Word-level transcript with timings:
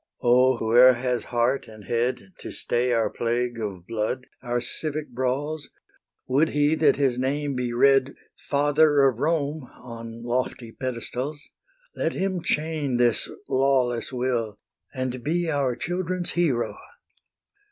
O, 0.21 0.57
whoe'er 0.57 0.93
has 0.93 1.25
heart 1.25 1.67
and 1.67 1.83
head 1.83 2.33
To 2.39 2.49
stay 2.51 2.91
our 2.91 3.11
plague 3.11 3.59
of 3.59 3.85
blood, 3.85 4.25
our 4.41 4.59
civic 4.59 5.09
brawls, 5.11 5.69
Would 6.25 6.49
he 6.49 6.73
that 6.73 6.95
his 6.95 7.19
name 7.19 7.53
be 7.53 7.71
read 7.71 8.15
"Father 8.35 9.01
of 9.07 9.19
Rome" 9.19 9.69
on 9.77 10.23
lofty 10.23 10.71
pedestals, 10.71 11.47
Let 11.95 12.13
him 12.13 12.41
chain 12.41 12.97
this 12.97 13.29
lawless 13.47 14.11
will, 14.11 14.57
And 14.91 15.23
be 15.23 15.51
our 15.51 15.75
children's 15.75 16.31
hero! 16.31 16.79